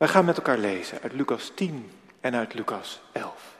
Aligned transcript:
Wij 0.00 0.08
gaan 0.08 0.24
met 0.24 0.36
elkaar 0.36 0.58
lezen 0.58 1.00
uit 1.00 1.12
Lucas 1.12 1.52
10 1.54 1.90
en 2.20 2.34
uit 2.34 2.54
Lucas 2.54 3.00
11. 3.12 3.56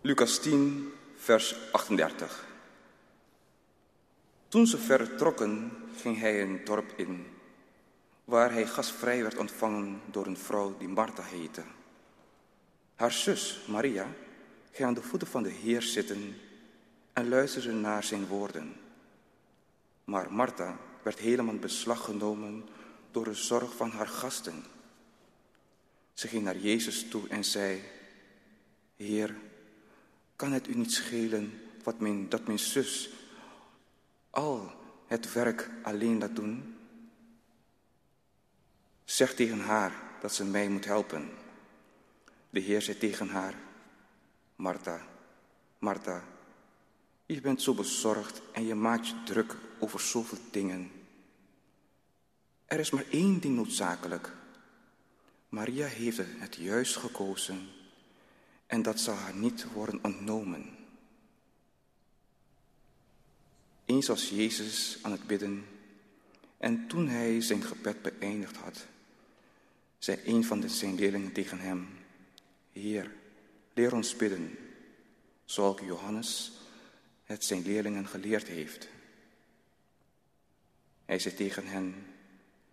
Lucas 0.00 0.38
10, 0.38 0.92
vers 1.16 1.56
38. 1.72 2.44
Toen 4.48 4.66
ze 4.66 4.78
vertrokken, 4.78 5.72
ging 5.96 6.18
hij 6.18 6.42
een 6.42 6.60
dorp 6.64 6.92
in, 6.96 7.26
waar 8.24 8.52
hij 8.52 8.66
gastvrij 8.66 9.22
werd 9.22 9.36
ontvangen 9.36 10.00
door 10.10 10.26
een 10.26 10.38
vrouw 10.38 10.76
die 10.78 10.88
Martha 10.88 11.22
heette. 11.22 11.62
Haar 12.94 13.12
zus, 13.12 13.60
Maria, 13.66 14.06
ging 14.72 14.88
aan 14.88 14.94
de 14.94 15.02
voeten 15.02 15.28
van 15.28 15.42
de 15.42 15.50
Heer 15.50 15.82
zitten 15.82 16.36
en 17.12 17.28
luisterde 17.28 17.72
naar 17.72 18.04
zijn 18.04 18.26
woorden. 18.26 18.76
Maar 20.04 20.32
Martha 20.32 20.76
werd 21.02 21.18
helemaal 21.18 21.54
beslag 21.58 22.04
genomen 22.04 22.68
door 23.12 23.24
de 23.24 23.34
zorg 23.34 23.76
van 23.76 23.90
haar 23.90 24.08
gasten. 24.08 24.64
Ze 26.12 26.28
ging 26.28 26.44
naar 26.44 26.56
Jezus 26.56 27.08
toe 27.08 27.28
en 27.28 27.44
zei, 27.44 27.82
Heer, 28.96 29.36
kan 30.36 30.52
het 30.52 30.68
u 30.68 30.74
niet 30.74 30.92
schelen 30.92 31.60
wat 31.82 32.00
mijn, 32.00 32.28
dat 32.28 32.46
mijn 32.46 32.58
zus 32.58 33.10
al 34.30 34.72
het 35.06 35.32
werk 35.32 35.70
alleen 35.82 36.18
laat 36.18 36.36
doen? 36.36 36.76
Zeg 39.04 39.34
tegen 39.34 39.60
haar 39.60 39.92
dat 40.20 40.34
ze 40.34 40.44
mij 40.44 40.68
moet 40.68 40.84
helpen. 40.84 41.30
De 42.50 42.60
Heer 42.60 42.82
zei 42.82 42.98
tegen 42.98 43.28
haar, 43.28 43.54
Martha, 44.56 45.06
Martha, 45.78 46.24
je 47.26 47.40
bent 47.40 47.62
zo 47.62 47.74
bezorgd 47.74 48.42
en 48.52 48.66
je 48.66 48.74
maakt 48.74 49.08
je 49.08 49.22
druk 49.24 49.56
over 49.78 50.00
zoveel 50.00 50.38
dingen. 50.50 51.01
Er 52.72 52.78
is 52.78 52.90
maar 52.90 53.04
één 53.10 53.40
ding 53.40 53.54
noodzakelijk. 53.54 54.32
Maria 55.48 55.86
heeft 55.86 56.20
het 56.38 56.56
juist 56.56 56.96
gekozen 56.96 57.68
en 58.66 58.82
dat 58.82 59.00
zal 59.00 59.14
haar 59.14 59.34
niet 59.34 59.72
worden 59.72 60.04
ontnomen. 60.04 60.76
Eens 63.84 64.06
was 64.06 64.28
Jezus 64.28 64.98
aan 65.02 65.10
het 65.12 65.26
bidden 65.26 65.64
en 66.58 66.86
toen 66.86 67.08
hij 67.08 67.40
zijn 67.40 67.62
gebed 67.62 68.02
beëindigd 68.02 68.56
had, 68.56 68.86
zei 69.98 70.20
een 70.24 70.44
van 70.44 70.60
de 70.60 70.68
zijn 70.68 70.94
leerlingen 70.94 71.32
tegen 71.32 71.58
hem, 71.58 71.88
Heer, 72.72 73.12
leer 73.74 73.94
ons 73.94 74.16
bidden, 74.16 74.58
zoals 75.44 75.80
Johannes 75.80 76.52
het 77.24 77.44
zijn 77.44 77.62
leerlingen 77.62 78.06
geleerd 78.06 78.46
heeft. 78.46 78.88
Hij 81.04 81.18
zei 81.18 81.34
tegen 81.34 81.66
hen, 81.66 82.11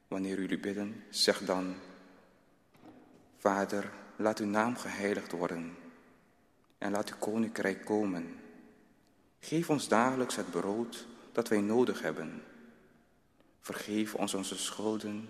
wanneer 0.09 0.39
jullie 0.39 0.59
bidden, 0.59 1.03
zeg 1.09 1.39
dan, 1.45 1.75
Vader, 3.37 3.91
laat 4.15 4.39
uw 4.39 4.47
naam 4.47 4.75
geheiligd 4.75 5.31
worden 5.31 5.75
en 6.77 6.91
laat 6.91 7.09
uw 7.09 7.17
koninkrijk 7.19 7.85
komen. 7.85 8.39
Geef 9.39 9.69
ons 9.69 9.87
dagelijks 9.87 10.35
het 10.35 10.51
brood 10.51 11.07
dat 11.31 11.47
wij 11.47 11.61
nodig 11.61 12.01
hebben. 12.01 12.43
Vergeef 13.61 14.15
ons 14.15 14.33
onze 14.33 14.57
schulden, 14.57 15.29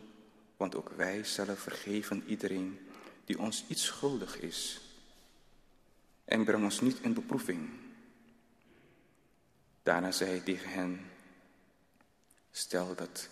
want 0.57 0.75
ook 0.75 0.89
wij 0.89 1.23
zelf 1.23 1.59
vergeven 1.59 2.23
iedereen 2.27 2.79
die 3.25 3.39
ons 3.39 3.65
iets 3.67 3.85
schuldig 3.85 4.39
is. 4.39 4.81
En 6.25 6.43
breng 6.43 6.63
ons 6.63 6.81
niet 6.81 6.99
in 6.99 7.13
beproeving. 7.13 7.69
Daarna 9.83 10.11
zei 10.11 10.29
hij 10.29 10.39
tegen 10.39 10.69
hen, 10.69 11.05
stel 12.51 12.95
dat 12.95 13.29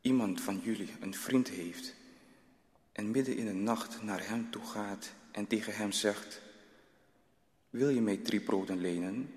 iemand 0.00 0.40
van 0.40 0.60
jullie 0.62 0.90
een 1.00 1.14
vriend 1.14 1.48
heeft 1.48 1.94
en 2.92 3.10
midden 3.10 3.36
in 3.36 3.46
de 3.46 3.52
nacht 3.52 4.02
naar 4.02 4.28
hem 4.28 4.50
toe 4.50 4.66
gaat 4.66 5.12
en 5.30 5.46
tegen 5.46 5.74
hem 5.74 5.92
zegt, 5.92 6.40
wil 7.70 7.88
je 7.88 8.00
mij 8.00 8.16
drie 8.16 8.40
broden 8.40 8.80
lenen? 8.80 9.34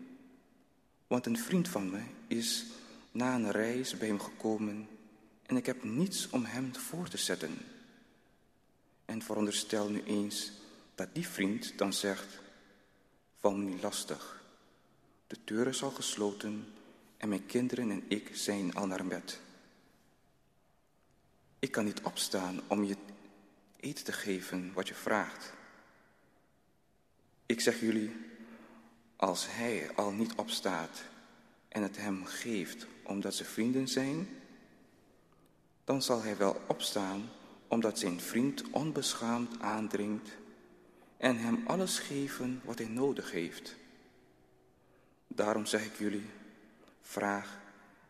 Want 1.08 1.26
een 1.26 1.38
vriend 1.38 1.68
van 1.68 1.90
me 1.92 2.02
is 2.28 2.66
na 3.12 3.36
een 3.36 3.52
reis 3.52 3.98
bij 3.98 4.08
hem 4.08 4.20
gekomen 4.20 4.88
en 5.46 5.58
ik 5.58 5.66
heb 5.66 5.84
niets 5.84 6.30
om 6.30 6.46
hem 6.46 6.76
voor 6.76 7.10
te 7.10 7.18
zetten. 7.18 7.58
En 9.06 9.22
veronderstel 9.22 9.90
nu 9.90 10.04
eens 10.04 10.52
dat 10.96 11.08
die 11.14 11.28
vriend 11.28 11.78
dan 11.78 11.94
zegt, 11.94 12.42
val 13.40 13.56
me 13.56 13.64
niet 13.64 13.82
lastig. 13.82 14.44
De 15.28 15.38
deur 15.44 15.68
is 15.68 15.84
al 15.84 15.92
gesloten 15.92 16.66
en 17.18 17.30
mijn 17.30 17.46
kinderen 17.46 17.92
en 17.92 18.04
ik 18.08 18.30
zijn 18.34 18.74
al 18.74 18.88
naar 18.88 19.06
bed. 19.06 19.40
Ik 21.64 21.72
kan 21.72 21.86
niet 21.86 22.02
opstaan 22.02 22.60
om 22.68 22.84
je 22.84 22.96
eten 23.80 24.06
te 24.06 24.12
geven 24.12 24.74
wat 24.74 24.88
je 24.88 24.94
vraagt. 24.94 25.54
Ik 27.46 27.62
zeg 27.62 27.80
jullie, 27.80 28.16
als 29.16 29.48
hij 29.50 29.92
al 29.96 30.12
niet 30.12 30.34
opstaat 30.36 31.04
en 31.68 31.82
het 31.82 31.98
hem 31.98 32.26
geeft 32.26 32.88
omdat 33.04 33.36
ze 33.36 33.44
vrienden 33.44 33.88
zijn, 33.88 34.28
dan 35.84 36.02
zal 36.02 36.22
hij 36.22 36.38
wel 36.38 36.62
opstaan 36.68 37.30
omdat 37.68 38.00
zijn 38.00 38.20
vriend 38.20 38.70
onbeschaamd 38.70 39.60
aandringt 39.60 40.30
en 41.18 41.38
hem 41.38 41.64
alles 41.68 42.00
geven 42.00 42.62
wat 42.64 42.78
hij 42.78 42.88
nodig 42.88 43.32
heeft. 43.32 43.76
Daarom 45.28 45.66
zeg 45.66 45.86
ik 45.86 45.98
jullie, 45.98 46.30
vraag 47.02 47.60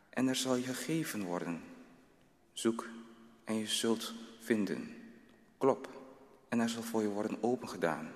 en 0.09 0.27
er 0.27 0.35
zal 0.35 0.55
je 0.55 0.63
gegeven 0.63 1.23
worden. 1.23 1.61
Zoek 2.53 2.85
en 3.43 3.55
je 3.55 3.67
zult 3.67 4.13
vinden. 4.39 4.95
Klop 5.57 5.89
en 6.49 6.59
er 6.59 6.69
zal 6.69 6.83
voor 6.83 7.01
je 7.01 7.07
worden 7.07 7.43
opengedaan. 7.43 8.11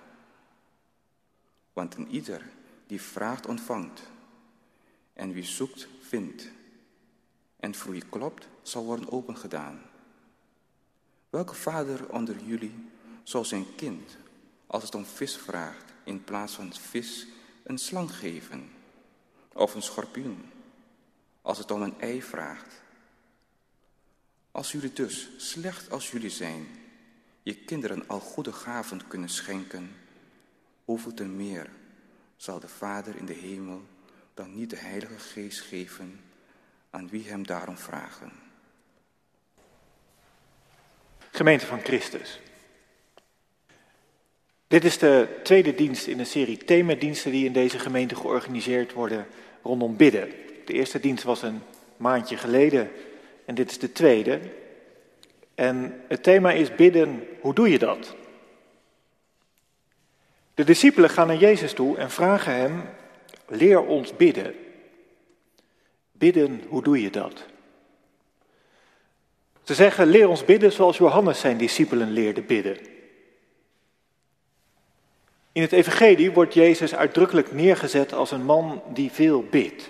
Want 1.73 1.95
een 1.95 2.07
ieder 2.07 2.49
die 2.87 3.01
vraagt 3.01 3.45
ontvangt 3.47 4.01
en 5.13 5.33
wie 5.33 5.43
zoekt 5.43 5.87
vindt. 6.01 6.49
En 7.59 7.75
voor 7.75 7.91
wie 7.91 8.05
klopt 8.09 8.47
zal 8.61 8.85
worden 8.85 9.11
opengedaan. 9.11 9.81
Welke 11.29 11.55
vader 11.55 12.09
onder 12.09 12.43
jullie 12.43 12.89
zal 13.23 13.45
zijn 13.45 13.75
kind, 13.75 14.17
als 14.67 14.83
het 14.83 14.95
om 14.95 15.05
vis 15.05 15.37
vraagt, 15.37 15.93
in 16.03 16.23
plaats 16.23 16.53
van 16.53 16.73
vis 16.73 17.27
een 17.63 17.77
slang 17.77 18.15
geven? 18.15 18.69
Of 19.53 19.75
een 19.75 19.81
schorpioen, 19.81 20.51
als 21.41 21.57
het 21.57 21.71
om 21.71 21.81
een 21.81 21.99
ei 21.99 22.21
vraagt? 22.21 22.81
Als 24.57 24.71
jullie 24.71 24.93
dus, 24.93 25.29
slecht 25.37 25.91
als 25.91 26.11
jullie 26.11 26.29
zijn, 26.29 26.67
je 27.43 27.55
kinderen 27.55 28.07
al 28.07 28.19
goede 28.19 28.53
gaven 28.53 29.07
kunnen 29.07 29.29
schenken, 29.29 29.95
hoeveel 30.85 31.13
te 31.13 31.23
meer 31.23 31.69
zal 32.37 32.59
de 32.59 32.67
Vader 32.67 33.15
in 33.15 33.25
de 33.25 33.33
hemel 33.33 33.81
dan 34.33 34.55
niet 34.55 34.69
de 34.69 34.77
Heilige 34.77 35.19
Geest 35.19 35.61
geven 35.61 36.19
aan 36.89 37.09
wie 37.09 37.27
hem 37.27 37.45
daarom 37.45 37.77
vragen. 37.77 38.31
Gemeente 41.31 41.65
van 41.65 41.79
Christus. 41.79 42.39
Dit 44.67 44.83
is 44.83 44.97
de 44.97 45.39
tweede 45.43 45.75
dienst 45.75 46.07
in 46.07 46.19
een 46.19 46.25
serie 46.25 46.57
themadiensten 46.57 47.31
die 47.31 47.45
in 47.45 47.53
deze 47.53 47.79
gemeente 47.79 48.15
georganiseerd 48.15 48.93
worden 48.93 49.27
rondom 49.63 49.97
bidden. 49.97 50.29
De 50.65 50.73
eerste 50.73 50.99
dienst 50.99 51.23
was 51.23 51.41
een 51.41 51.61
maandje 51.97 52.37
geleden 52.37 52.91
en 53.47 53.55
dit 53.55 53.69
is 53.71 53.79
de 53.79 53.91
tweede. 53.91 54.39
En 55.55 56.01
het 56.07 56.23
thema 56.23 56.51
is 56.51 56.75
bidden, 56.75 57.27
hoe 57.39 57.53
doe 57.53 57.69
je 57.69 57.79
dat? 57.79 58.15
De 60.53 60.63
discipelen 60.63 61.09
gaan 61.09 61.27
naar 61.27 61.37
Jezus 61.37 61.73
toe 61.73 61.97
en 61.97 62.11
vragen 62.11 62.53
hem, 62.53 62.83
leer 63.47 63.85
ons 63.85 64.15
bidden. 64.15 64.55
Bidden, 66.11 66.63
hoe 66.67 66.83
doe 66.83 67.01
je 67.01 67.09
dat? 67.09 67.45
Ze 69.63 69.73
zeggen, 69.73 70.07
leer 70.07 70.27
ons 70.27 70.45
bidden 70.45 70.71
zoals 70.71 70.97
Johannes 70.97 71.39
zijn 71.39 71.57
discipelen 71.57 72.11
leerde 72.11 72.41
bidden. 72.41 72.77
In 75.51 75.61
het 75.61 75.71
evangelie 75.71 76.31
wordt 76.31 76.53
Jezus 76.53 76.95
uitdrukkelijk 76.95 77.51
neergezet 77.51 78.13
als 78.13 78.31
een 78.31 78.45
man 78.45 78.83
die 78.93 79.11
veel 79.11 79.43
bidt. 79.43 79.89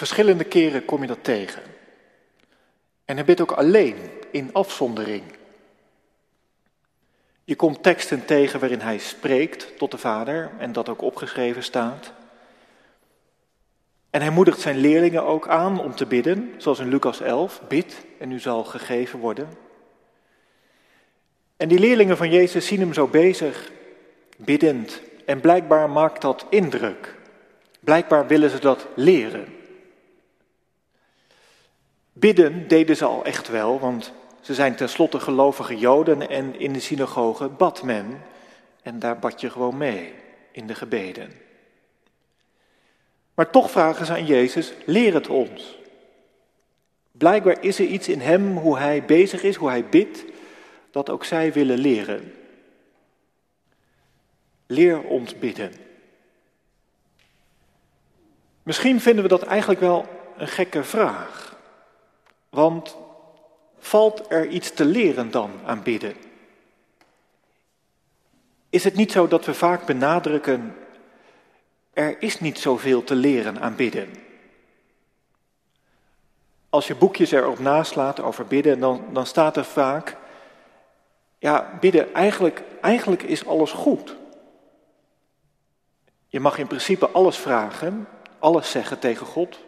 Verschillende 0.00 0.44
keren 0.44 0.84
kom 0.84 1.00
je 1.00 1.06
dat 1.06 1.24
tegen. 1.24 1.62
En 3.04 3.16
hij 3.16 3.24
bidt 3.24 3.40
ook 3.40 3.52
alleen, 3.52 3.96
in 4.30 4.52
afzondering. 4.52 5.22
Je 7.44 7.56
komt 7.56 7.82
teksten 7.82 8.24
tegen 8.24 8.60
waarin 8.60 8.80
hij 8.80 8.98
spreekt 8.98 9.78
tot 9.78 9.90
de 9.90 9.98
Vader 9.98 10.50
en 10.58 10.72
dat 10.72 10.88
ook 10.88 11.02
opgeschreven 11.02 11.62
staat. 11.62 12.12
En 14.10 14.20
hij 14.20 14.30
moedigt 14.30 14.60
zijn 14.60 14.76
leerlingen 14.76 15.24
ook 15.24 15.48
aan 15.48 15.80
om 15.80 15.94
te 15.94 16.06
bidden, 16.06 16.54
zoals 16.56 16.78
in 16.78 16.88
Lucas 16.88 17.20
11, 17.20 17.62
bid 17.68 18.04
en 18.18 18.32
u 18.32 18.38
zal 18.38 18.64
gegeven 18.64 19.18
worden. 19.18 19.48
En 21.56 21.68
die 21.68 21.78
leerlingen 21.78 22.16
van 22.16 22.30
Jezus 22.30 22.66
zien 22.66 22.80
hem 22.80 22.92
zo 22.92 23.06
bezig, 23.06 23.70
biddend. 24.36 25.00
En 25.24 25.40
blijkbaar 25.40 25.90
maakt 25.90 26.22
dat 26.22 26.46
indruk. 26.50 27.14
Blijkbaar 27.80 28.26
willen 28.26 28.50
ze 28.50 28.58
dat 28.58 28.86
leren. 28.94 29.58
Bidden 32.20 32.68
deden 32.68 32.96
ze 32.96 33.04
al 33.04 33.24
echt 33.24 33.48
wel, 33.48 33.80
want 33.80 34.12
ze 34.40 34.54
zijn 34.54 34.74
tenslotte 34.74 35.20
gelovige 35.20 35.78
Joden 35.78 36.28
en 36.28 36.58
in 36.58 36.72
de 36.72 36.80
synagoge 36.80 37.48
bad 37.48 37.82
men. 37.82 38.22
En 38.82 38.98
daar 38.98 39.18
bad 39.18 39.40
je 39.40 39.50
gewoon 39.50 39.76
mee 39.76 40.14
in 40.52 40.66
de 40.66 40.74
gebeden. 40.74 41.32
Maar 43.34 43.50
toch 43.50 43.70
vragen 43.70 44.06
ze 44.06 44.12
aan 44.12 44.26
Jezus, 44.26 44.72
leer 44.84 45.14
het 45.14 45.28
ons. 45.28 45.78
Blijkbaar 47.12 47.62
is 47.62 47.78
er 47.78 47.86
iets 47.86 48.08
in 48.08 48.20
hem, 48.20 48.56
hoe 48.56 48.78
hij 48.78 49.04
bezig 49.04 49.42
is, 49.42 49.56
hoe 49.56 49.68
hij 49.68 49.84
bidt, 49.84 50.24
dat 50.90 51.10
ook 51.10 51.24
zij 51.24 51.52
willen 51.52 51.78
leren. 51.78 52.34
Leer 54.66 55.02
ons 55.02 55.38
bidden. 55.38 55.72
Misschien 58.62 59.00
vinden 59.00 59.22
we 59.22 59.28
dat 59.28 59.42
eigenlijk 59.42 59.80
wel 59.80 60.06
een 60.36 60.48
gekke 60.48 60.84
vraag. 60.84 61.58
Want 62.50 62.96
valt 63.78 64.30
er 64.30 64.48
iets 64.48 64.72
te 64.72 64.84
leren 64.84 65.30
dan 65.30 65.50
aan 65.64 65.82
bidden? 65.82 66.14
Is 68.70 68.84
het 68.84 68.94
niet 68.94 69.12
zo 69.12 69.28
dat 69.28 69.44
we 69.44 69.54
vaak 69.54 69.86
benadrukken, 69.86 70.76
er 71.92 72.22
is 72.22 72.40
niet 72.40 72.58
zoveel 72.58 73.04
te 73.04 73.14
leren 73.14 73.60
aan 73.60 73.76
bidden? 73.76 74.08
Als 76.68 76.86
je 76.86 76.94
boekjes 76.94 77.30
erop 77.30 77.58
naslaat 77.58 78.20
over 78.20 78.46
bidden, 78.46 78.80
dan, 78.80 79.04
dan 79.12 79.26
staat 79.26 79.56
er 79.56 79.64
vaak, 79.64 80.16
ja, 81.38 81.78
bidden, 81.80 82.14
eigenlijk, 82.14 82.62
eigenlijk 82.80 83.22
is 83.22 83.46
alles 83.46 83.72
goed. 83.72 84.16
Je 86.28 86.40
mag 86.40 86.58
in 86.58 86.66
principe 86.66 87.08
alles 87.08 87.36
vragen, 87.36 88.08
alles 88.38 88.70
zeggen 88.70 88.98
tegen 88.98 89.26
God. 89.26 89.58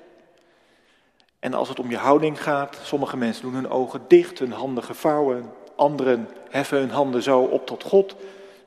En 1.43 1.55
als 1.55 1.69
het 1.69 1.81
om 1.81 1.91
je 1.91 1.97
houding 1.97 2.43
gaat, 2.43 2.79
sommige 2.83 3.17
mensen 3.17 3.43
doen 3.43 3.55
hun 3.55 3.71
ogen 3.71 4.01
dicht, 4.09 4.39
hun 4.39 4.53
handen 4.53 4.85
gevouwen, 4.85 5.53
anderen 5.77 6.29
heffen 6.51 6.79
hun 6.79 6.91
handen 6.91 7.23
zo 7.23 7.41
op 7.41 7.67
tot 7.67 7.83
God 7.83 8.17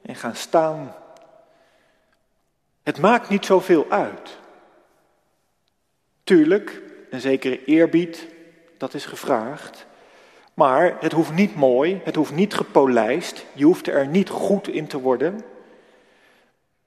en 0.02 0.16
gaan 0.16 0.36
staan. 0.36 0.96
Het 2.84 3.00
maakt 3.00 3.30
niet 3.30 3.46
zoveel 3.46 3.86
uit. 3.90 4.38
Tuurlijk, 6.24 6.82
een 7.10 7.22
zekere 7.22 7.64
eerbied, 7.66 8.28
dat 8.78 8.94
is 8.94 9.06
gevraagd. 9.06 9.86
Maar 10.54 10.98
het 11.00 11.12
hoeft 11.12 11.34
niet 11.34 11.56
mooi, 11.56 12.02
het 12.04 12.16
hoeft 12.16 12.34
niet 12.34 12.54
gepolijst, 12.54 13.46
je 13.54 13.66
hoeft 13.66 13.88
er 13.88 14.08
niet 14.08 14.30
goed 14.30 14.68
in 14.68 14.88
te 14.88 15.00
worden. 15.00 15.42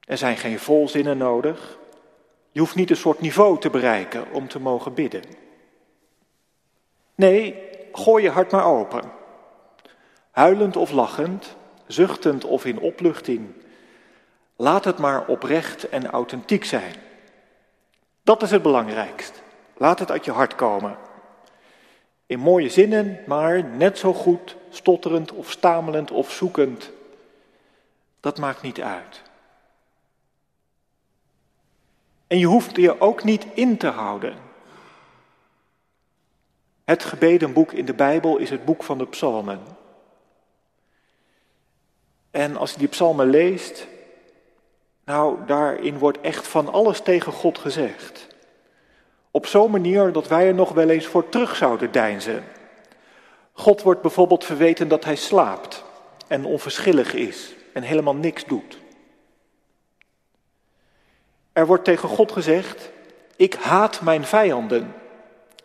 Er 0.05 0.17
zijn 0.17 0.37
geen 0.37 0.59
volzinnen 0.59 1.17
nodig. 1.17 1.77
Je 2.51 2.59
hoeft 2.59 2.75
niet 2.75 2.89
een 2.89 2.95
soort 2.95 3.21
niveau 3.21 3.59
te 3.59 3.69
bereiken 3.69 4.31
om 4.31 4.47
te 4.47 4.59
mogen 4.59 4.93
bidden. 4.93 5.48
Nee, 7.19 7.69
gooi 7.91 8.23
je 8.23 8.29
hart 8.29 8.51
maar 8.51 8.65
open. 8.65 9.11
Huilend 10.31 10.75
of 10.75 10.91
lachend, 10.91 11.55
zuchtend 11.87 12.45
of 12.45 12.65
in 12.65 12.79
opluchting. 12.79 13.49
Laat 14.55 14.85
het 14.85 14.97
maar 14.97 15.27
oprecht 15.27 15.89
en 15.89 16.09
authentiek 16.09 16.65
zijn. 16.65 16.95
Dat 18.23 18.41
is 18.41 18.51
het 18.51 18.61
belangrijkst. 18.61 19.41
Laat 19.77 19.99
het 19.99 20.11
uit 20.11 20.25
je 20.25 20.31
hart 20.31 20.55
komen. 20.55 20.97
In 22.25 22.39
mooie 22.39 22.69
zinnen, 22.69 23.19
maar 23.27 23.63
net 23.63 23.97
zo 23.97 24.13
goed 24.13 24.55
stotterend 24.69 25.31
of 25.31 25.51
stamelend 25.51 26.11
of 26.11 26.31
zoekend. 26.31 26.91
Dat 28.19 28.37
maakt 28.37 28.61
niet 28.61 28.81
uit. 28.81 29.21
En 32.27 32.37
je 32.37 32.45
hoeft 32.45 32.75
je 32.75 33.01
ook 33.01 33.23
niet 33.23 33.45
in 33.53 33.77
te 33.77 33.87
houden. 33.87 34.48
Het 36.89 37.03
gebedenboek 37.03 37.71
in 37.71 37.85
de 37.85 37.93
Bijbel 37.93 38.37
is 38.37 38.49
het 38.49 38.65
boek 38.65 38.83
van 38.83 38.97
de 38.97 39.07
psalmen. 39.07 39.59
En 42.31 42.57
als 42.57 42.71
je 42.71 42.77
die 42.77 42.87
psalmen 42.87 43.29
leest, 43.29 43.87
nou, 45.05 45.45
daarin 45.45 45.97
wordt 45.97 46.21
echt 46.21 46.47
van 46.47 46.71
alles 46.71 47.01
tegen 47.01 47.31
God 47.31 47.57
gezegd. 47.57 48.27
Op 49.31 49.45
zo'n 49.45 49.71
manier 49.71 50.11
dat 50.11 50.27
wij 50.27 50.47
er 50.47 50.53
nog 50.53 50.71
wel 50.71 50.89
eens 50.89 51.05
voor 51.05 51.29
terug 51.29 51.55
zouden 51.55 51.91
deinzen. 51.91 52.43
God 53.53 53.81
wordt 53.81 54.01
bijvoorbeeld 54.01 54.45
verweten 54.45 54.87
dat 54.87 55.03
hij 55.03 55.15
slaapt 55.15 55.83
en 56.27 56.45
onverschillig 56.45 57.13
is 57.13 57.53
en 57.73 57.83
helemaal 57.83 58.15
niks 58.15 58.45
doet. 58.45 58.77
Er 61.53 61.65
wordt 61.65 61.83
tegen 61.83 62.09
God 62.09 62.31
gezegd, 62.31 62.91
ik 63.35 63.53
haat 63.53 64.01
mijn 64.01 64.23
vijanden, 64.23 64.93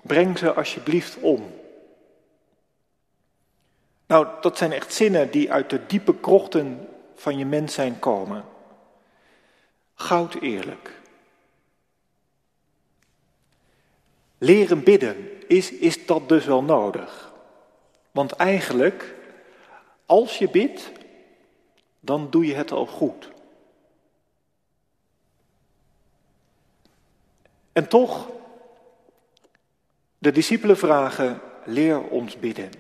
breng 0.07 0.39
ze 0.39 0.53
alsjeblieft 0.53 1.17
om. 1.17 1.53
Nou, 4.07 4.27
dat 4.41 4.59
zijn 4.59 4.73
echt 4.73 4.93
zinnen 4.93 5.31
die 5.31 5.53
uit 5.53 5.71
de 5.71 5.87
diepe 5.87 6.21
krochten 6.21 6.89
van 7.15 7.39
je 7.39 7.45
mens 7.45 7.75
zijn 7.75 7.99
komen. 7.99 8.45
Goud 9.95 10.35
eerlijk. 10.35 11.01
Leren 14.39 14.85
bidden, 14.85 15.49
is, 15.49 15.73
is 15.73 16.07
dat 16.07 16.29
dus 16.29 16.45
wel 16.45 16.63
nodig? 16.63 17.33
Want 18.11 18.33
eigenlijk, 18.33 19.15
als 20.07 20.39
je 20.39 20.49
bidt, 20.49 20.91
dan 22.01 22.31
doe 22.31 22.47
je 22.47 22.55
het 22.55 22.73
al 22.73 22.87
goed. 22.87 23.29
En 27.73 27.89
toch, 27.89 28.29
de 30.25 30.33
discipelen 30.33 30.77
vragen, 30.77 31.41
leer 31.65 32.01
ons 32.01 32.39
bidden. 32.39 32.71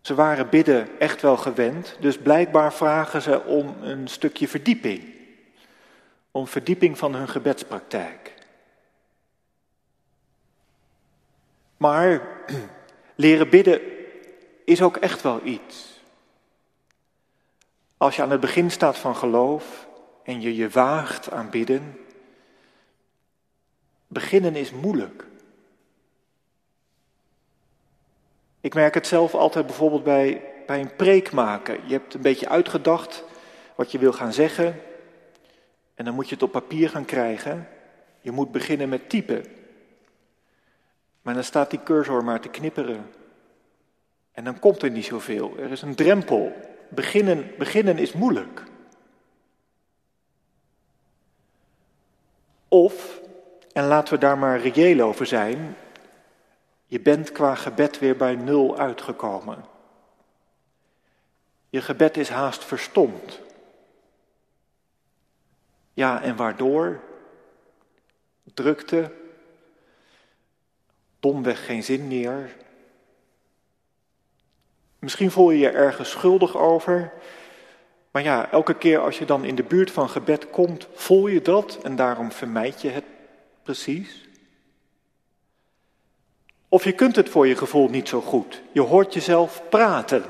Ze 0.00 0.14
waren 0.14 0.48
bidden 0.48 1.00
echt 1.00 1.22
wel 1.22 1.36
gewend, 1.36 1.96
dus 2.00 2.18
blijkbaar 2.18 2.72
vragen 2.72 3.22
ze 3.22 3.42
om 3.44 3.76
een 3.82 4.08
stukje 4.08 4.48
verdieping. 4.48 5.14
Om 6.30 6.46
verdieping 6.46 6.98
van 6.98 7.14
hun 7.14 7.28
gebedspraktijk. 7.28 8.34
Maar 11.76 12.28
leren 13.24 13.48
bidden 13.48 13.80
is 14.64 14.82
ook 14.82 14.96
echt 14.96 15.22
wel 15.22 15.40
iets. 15.44 16.00
Als 17.96 18.16
je 18.16 18.22
aan 18.22 18.30
het 18.30 18.40
begin 18.40 18.70
staat 18.70 18.98
van 18.98 19.16
geloof 19.16 19.88
en 20.24 20.40
je 20.40 20.56
je 20.56 20.68
waagt 20.68 21.30
aan 21.30 21.50
bidden, 21.50 21.98
beginnen 24.10 24.56
is 24.56 24.70
moeilijk. 24.70 25.26
Ik 28.60 28.74
merk 28.74 28.94
het 28.94 29.06
zelf 29.06 29.34
altijd 29.34 29.66
bijvoorbeeld 29.66 30.04
bij, 30.04 30.42
bij 30.66 30.80
een 30.80 30.96
preek 30.96 31.32
maken. 31.32 31.80
Je 31.86 31.92
hebt 31.92 32.14
een 32.14 32.20
beetje 32.20 32.48
uitgedacht 32.48 33.24
wat 33.74 33.92
je 33.92 33.98
wil 33.98 34.12
gaan 34.12 34.32
zeggen. 34.32 34.80
En 35.94 36.04
dan 36.04 36.14
moet 36.14 36.28
je 36.28 36.34
het 36.34 36.42
op 36.42 36.52
papier 36.52 36.90
gaan 36.90 37.04
krijgen. 37.04 37.68
Je 38.20 38.30
moet 38.30 38.52
beginnen 38.52 38.88
met 38.88 39.08
typen. 39.08 39.44
Maar 41.22 41.34
dan 41.34 41.44
staat 41.44 41.70
die 41.70 41.82
cursor 41.82 42.24
maar 42.24 42.40
te 42.40 42.48
knipperen. 42.48 43.10
En 44.32 44.44
dan 44.44 44.58
komt 44.58 44.82
er 44.82 44.90
niet 44.90 45.04
zoveel. 45.04 45.58
Er 45.58 45.70
is 45.70 45.82
een 45.82 45.94
drempel. 45.94 46.52
Beginnen, 46.88 47.50
beginnen 47.58 47.98
is 47.98 48.12
moeilijk. 48.12 48.62
Of, 52.68 53.20
en 53.72 53.86
laten 53.86 54.14
we 54.14 54.20
daar 54.20 54.38
maar 54.38 54.60
reëel 54.60 55.00
over 55.00 55.26
zijn, 55.26 55.76
je 56.86 57.00
bent 57.00 57.32
qua 57.32 57.54
gebed 57.54 57.98
weer 57.98 58.16
bij 58.16 58.34
nul 58.34 58.78
uitgekomen. 58.78 59.64
Je 61.68 61.80
gebed 61.80 62.16
is 62.16 62.28
haast 62.28 62.64
verstomd. 62.64 63.40
Ja, 65.92 66.22
en 66.22 66.36
waardoor? 66.36 67.00
Drukte, 68.54 69.12
domweg 71.20 71.64
geen 71.64 71.82
zin 71.82 72.08
meer. 72.08 72.56
Misschien 74.98 75.30
voel 75.30 75.50
je 75.50 75.58
je 75.58 75.70
ergens 75.70 76.10
schuldig 76.10 76.56
over. 76.56 77.12
Maar 78.10 78.22
ja, 78.22 78.50
elke 78.50 78.74
keer 78.74 78.98
als 78.98 79.18
je 79.18 79.24
dan 79.24 79.44
in 79.44 79.54
de 79.54 79.62
buurt 79.62 79.90
van 79.90 80.08
gebed 80.08 80.50
komt, 80.50 80.88
voel 80.92 81.26
je 81.26 81.42
dat 81.42 81.78
en 81.82 81.96
daarom 81.96 82.32
vermijd 82.32 82.82
je 82.82 82.88
het 82.88 83.04
precies. 83.70 84.28
Of 86.68 86.84
je 86.84 86.92
kunt 86.92 87.16
het 87.16 87.28
voor 87.28 87.46
je 87.46 87.56
gevoel 87.56 87.88
niet 87.88 88.08
zo 88.08 88.20
goed. 88.20 88.62
Je 88.72 88.80
hoort 88.80 89.14
jezelf 89.14 89.62
praten. 89.68 90.24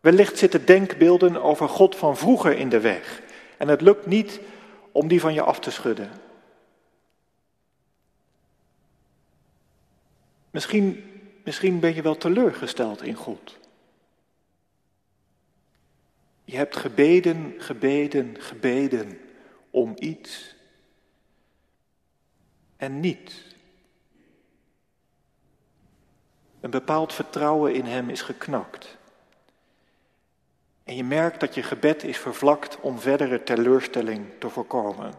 Wellicht 0.00 0.38
zitten 0.38 0.66
denkbeelden 0.66 1.42
over 1.42 1.68
God 1.68 1.96
van 1.96 2.16
vroeger 2.16 2.56
in 2.58 2.68
de 2.68 2.80
weg. 2.80 3.22
En 3.58 3.68
het 3.68 3.80
lukt 3.80 4.06
niet 4.06 4.40
om 4.92 5.08
die 5.08 5.20
van 5.20 5.34
je 5.34 5.42
af 5.42 5.60
te 5.60 5.70
schudden. 5.70 6.10
Misschien, 10.50 11.04
misschien 11.44 11.80
ben 11.80 11.94
je 11.94 12.02
wel 12.02 12.16
teleurgesteld 12.16 13.02
in 13.02 13.14
God. 13.14 13.56
Je 16.44 16.56
hebt 16.56 16.76
gebeden, 16.76 17.54
gebeden, 17.58 18.40
gebeden 18.40 19.18
om 19.70 19.92
iets 19.96 20.56
en 22.78 23.00
niet. 23.00 23.44
Een 26.60 26.70
bepaald 26.70 27.12
vertrouwen 27.12 27.74
in 27.74 27.84
Hem 27.84 28.10
is 28.10 28.22
geknakt. 28.22 28.96
En 30.84 30.96
je 30.96 31.04
merkt 31.04 31.40
dat 31.40 31.54
je 31.54 31.62
gebed 31.62 32.02
is 32.02 32.18
vervlakt 32.18 32.80
om 32.80 32.98
verdere 32.98 33.42
teleurstelling 33.42 34.26
te 34.38 34.48
voorkomen. 34.48 35.12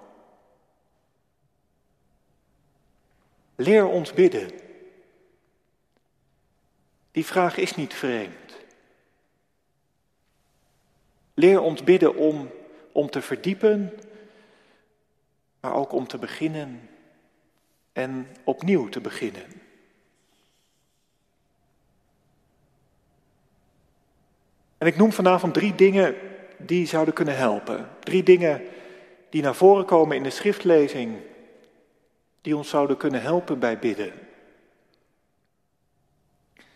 Leer 3.56 3.86
ons 3.86 4.14
bidden. 4.14 4.52
Die 7.12 7.26
vraag 7.26 7.58
is 7.58 7.76
niet 7.76 7.94
vreemd. 7.94 8.58
Leer 11.34 11.62
ons 11.62 11.84
bidden 11.84 12.16
om, 12.16 12.50
om 12.92 13.10
te 13.10 13.22
verdiepen, 13.22 13.94
maar 15.60 15.74
ook 15.74 15.92
om 15.92 16.08
te 16.08 16.18
beginnen 16.18 16.90
en 18.00 18.28
opnieuw 18.44 18.90
te 18.90 19.02
beginnen. 19.02 19.46
En 24.78 24.88
ik 24.88 24.98
noem 24.98 25.12
vanavond 25.12 25.54
drie 25.54 25.76
dingen 25.76 26.16
die 26.58 26.88
zouden 26.88 27.14
kunnen 27.14 27.38
helpen. 27.38 27.90
Drie 28.00 28.24
dingen 28.24 28.62
die 29.30 29.42
naar 29.42 29.56
voren 29.56 29.86
komen 29.86 30.18
in 30.18 30.24
de 30.24 30.30
schriftlezing, 30.30 31.18
die 32.42 32.56
ons 32.58 32.70
zouden 32.70 32.98
kunnen 32.98 33.22
helpen 33.22 33.60
bij 33.60 33.80
bidden. 33.80 34.14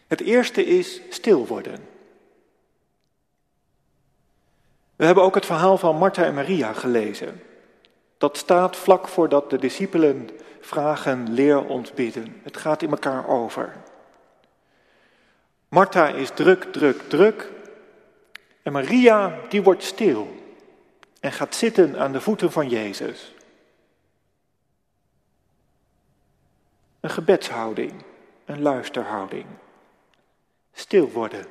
Het 0.08 0.22
eerste 0.22 0.66
is 0.66 1.02
stil 1.10 1.48
worden. 1.48 1.80
We 4.96 5.06
hebben 5.06 5.24
ook 5.24 5.36
het 5.36 5.46
verhaal 5.46 5.78
van 5.78 5.98
Martha 5.98 6.24
en 6.24 6.34
Maria 6.34 6.74
gelezen. 6.74 7.42
Dat 8.18 8.38
staat 8.38 8.76
vlak 8.76 9.08
voordat 9.08 9.50
de 9.50 9.58
discipelen 9.58 10.30
vragen, 10.66 11.34
leer 11.34 11.66
ons 11.66 11.94
bidden. 11.94 12.42
Het 12.44 12.58
gaat 12.58 12.82
in 12.82 12.90
elkaar 12.90 13.28
over. 13.28 13.76
Martha 15.68 16.08
is 16.08 16.30
druk, 16.30 16.64
druk, 16.64 17.02
druk. 17.10 17.52
En 18.62 18.72
Maria, 18.72 19.40
die 19.50 19.64
wordt 19.64 19.84
stil 19.84 20.42
en 21.20 21.32
gaat 21.32 21.56
zitten 21.56 22.00
aan 22.00 22.12
de 22.12 22.22
voeten 22.22 22.52
van 22.52 22.70
Jezus. 22.70 23.34
Een 27.00 27.10
gebedshouding, 27.10 27.92
een 28.46 28.62
luisterhouding. 28.62 29.46
Stil 30.74 31.10
worden. 31.10 31.46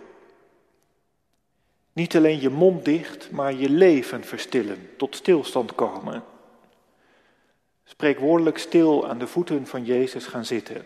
Niet 1.92 2.16
alleen 2.16 2.40
je 2.40 2.50
mond 2.50 2.84
dicht, 2.84 3.30
maar 3.30 3.52
je 3.52 3.70
leven 3.70 4.24
verstillen, 4.24 4.96
tot 4.96 5.16
stilstand 5.16 5.74
komen. 5.74 6.24
Spreekwoordelijk 7.92 8.58
stil 8.58 9.08
aan 9.08 9.18
de 9.18 9.26
voeten 9.26 9.66
van 9.66 9.84
Jezus 9.84 10.26
gaan 10.26 10.44
zitten. 10.44 10.84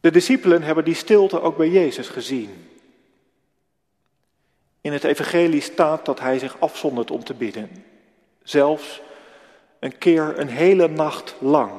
De 0.00 0.10
discipelen 0.10 0.62
hebben 0.62 0.84
die 0.84 0.94
stilte 0.94 1.40
ook 1.40 1.56
bij 1.56 1.68
Jezus 1.68 2.08
gezien. 2.08 2.68
In 4.80 4.92
het 4.92 5.04
evangelie 5.04 5.60
staat 5.60 6.04
dat 6.04 6.20
hij 6.20 6.38
zich 6.38 6.60
afzondert 6.60 7.10
om 7.10 7.24
te 7.24 7.34
bidden. 7.34 7.84
Zelfs 8.42 9.02
een 9.78 9.98
keer 9.98 10.38
een 10.38 10.48
hele 10.48 10.88
nacht 10.88 11.34
lang 11.40 11.72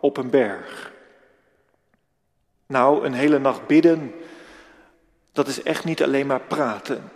op 0.00 0.16
een 0.16 0.30
berg. 0.30 0.92
Nou, 2.66 3.04
een 3.06 3.14
hele 3.14 3.38
nacht 3.38 3.66
bidden, 3.66 4.14
dat 5.32 5.48
is 5.48 5.62
echt 5.62 5.84
niet 5.84 6.02
alleen 6.02 6.26
maar 6.26 6.40
praten. 6.40 7.10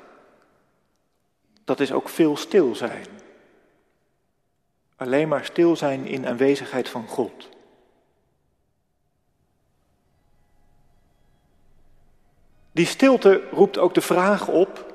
Dat 1.66 1.80
is 1.80 1.92
ook 1.92 2.08
veel 2.08 2.36
stil 2.36 2.74
zijn. 2.74 3.06
Alleen 4.96 5.28
maar 5.28 5.44
stil 5.44 5.76
zijn 5.76 6.06
in 6.06 6.26
aanwezigheid 6.26 6.88
van 6.88 7.08
God. 7.08 7.48
Die 12.72 12.86
stilte 12.86 13.42
roept 13.50 13.78
ook 13.78 13.94
de 13.94 14.00
vraag 14.00 14.48
op, 14.48 14.94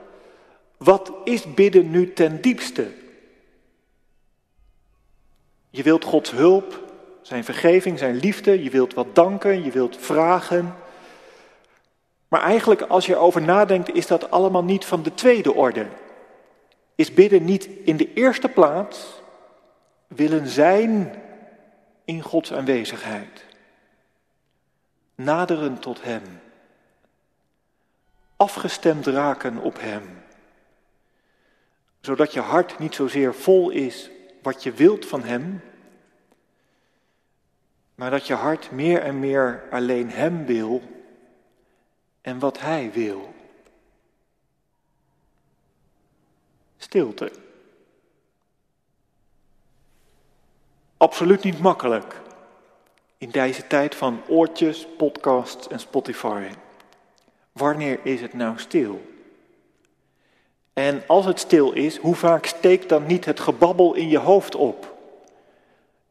wat 0.77 1.11
is 1.23 1.53
bidden 1.53 1.91
nu 1.91 2.13
ten 2.13 2.41
diepste? 2.41 2.91
Je 5.69 5.83
wilt 5.83 6.03
Gods 6.03 6.31
hulp, 6.31 6.93
zijn 7.21 7.43
vergeving, 7.43 7.99
zijn 7.99 8.15
liefde, 8.15 8.63
je 8.63 8.69
wilt 8.69 8.93
wat 8.93 9.15
danken, 9.15 9.63
je 9.63 9.71
wilt 9.71 9.97
vragen. 9.97 10.75
Maar 12.27 12.41
eigenlijk 12.41 12.81
als 12.81 13.05
je 13.05 13.13
erover 13.13 13.41
nadenkt 13.41 13.93
is 13.93 14.07
dat 14.07 14.31
allemaal 14.31 14.63
niet 14.63 14.85
van 14.85 15.03
de 15.03 15.13
tweede 15.13 15.53
orde. 15.53 15.87
Is 17.01 17.13
bidden 17.13 17.46
niet 17.46 17.65
in 17.65 17.98
de 17.98 18.13
eerste 18.13 18.50
plaats 18.50 19.22
willen 20.08 20.48
zijn 20.48 21.22
in 22.05 22.22
Gods 22.22 22.53
aanwezigheid. 22.53 23.46
Naderen 25.15 25.79
tot 25.79 26.03
Hem 26.03 26.24
afgestemd 28.36 29.05
raken 29.05 29.58
op 29.58 29.79
Hem. 29.79 30.24
Zodat 32.01 32.34
je 32.34 32.39
hart 32.39 32.79
niet 32.79 32.96
zozeer 32.96 33.34
vol 33.34 33.70
is 33.70 34.10
wat 34.41 34.63
je 34.63 34.72
wilt 34.72 35.05
van 35.05 35.24
Hem, 35.24 35.62
maar 37.96 38.12
dat 38.12 38.27
je 38.27 38.34
hart 38.34 38.72
meer 38.72 39.01
en 39.01 39.20
meer 39.20 39.63
alleen 39.72 40.10
Hem 40.10 40.46
wil 40.46 40.81
en 42.22 42.39
wat 42.39 42.60
Hij 42.60 42.91
wil. 42.91 43.34
Stilte. 46.91 47.31
Absoluut 50.98 51.43
niet 51.43 51.60
makkelijk 51.60 52.21
in 53.17 53.29
deze 53.29 53.67
tijd 53.67 53.95
van 53.95 54.21
oortjes, 54.27 54.88
podcasts 54.98 55.67
en 55.67 55.79
Spotify. 55.79 56.48
Wanneer 57.51 58.00
is 58.03 58.21
het 58.21 58.33
nou 58.33 58.60
stil? 58.60 59.01
En 60.74 61.03
als 61.07 61.25
het 61.25 61.39
stil 61.39 61.71
is, 61.71 61.98
hoe 61.98 62.15
vaak 62.15 62.45
steekt 62.45 62.89
dan 62.89 63.05
niet 63.05 63.25
het 63.25 63.39
gebabbel 63.39 63.93
in 63.93 64.10
je 64.10 64.19
hoofd 64.19 64.55
op? 64.55 64.98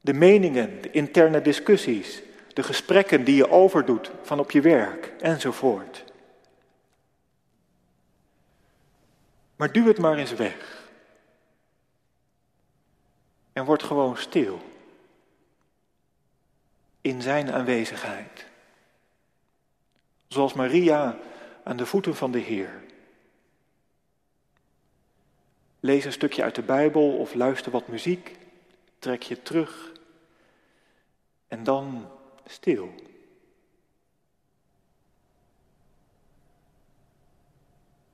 De 0.00 0.12
meningen, 0.12 0.82
de 0.82 0.90
interne 0.90 1.42
discussies, 1.42 2.22
de 2.52 2.62
gesprekken 2.62 3.24
die 3.24 3.36
je 3.36 3.50
overdoet 3.50 4.10
van 4.22 4.38
op 4.38 4.50
je 4.50 4.60
werk 4.60 5.12
enzovoort. 5.18 6.09
Maar 9.60 9.72
duw 9.72 9.86
het 9.86 9.98
maar 9.98 10.18
eens 10.18 10.34
weg. 10.34 10.88
En 13.52 13.64
word 13.64 13.82
gewoon 13.82 14.16
stil. 14.16 14.60
In 17.00 17.22
zijn 17.22 17.52
aanwezigheid. 17.52 18.46
Zoals 20.28 20.52
Maria 20.52 21.18
aan 21.64 21.76
de 21.76 21.86
voeten 21.86 22.16
van 22.16 22.30
de 22.30 22.38
Heer. 22.38 22.82
Lees 25.80 26.04
een 26.04 26.12
stukje 26.12 26.42
uit 26.42 26.54
de 26.54 26.62
Bijbel 26.62 27.16
of 27.18 27.34
luister 27.34 27.72
wat 27.72 27.88
muziek. 27.88 28.36
Trek 28.98 29.22
je 29.22 29.42
terug. 29.42 29.92
En 31.48 31.64
dan 31.64 32.10
stil. 32.46 32.94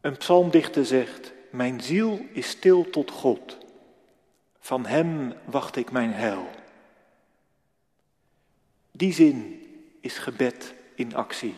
Een 0.01 0.17
psalmdichter 0.17 0.85
zegt: 0.87 1.35
Mijn 1.57 1.81
ziel 1.81 2.27
is 2.33 2.49
stil 2.49 2.91
tot 2.91 3.11
God. 3.11 3.59
Van 4.59 4.87
Hem 4.87 5.33
wacht 5.45 5.77
ik 5.77 5.91
mijn 5.91 6.13
heil. 6.13 6.49
Die 8.91 9.13
zin 9.13 9.67
is 10.01 10.19
gebed 10.19 10.75
in 10.95 11.15
actie. 11.15 11.55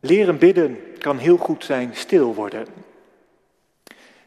Leren 0.00 0.38
bidden 0.38 0.98
kan 0.98 1.18
heel 1.18 1.36
goed 1.36 1.64
zijn 1.64 1.94
stil 1.96 2.34
worden. 2.34 2.66